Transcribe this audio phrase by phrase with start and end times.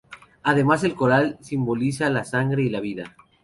[0.41, 3.15] Además, el coral simboliza la sangre y la vida.